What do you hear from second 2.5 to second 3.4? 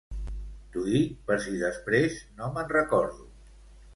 me'n recordo.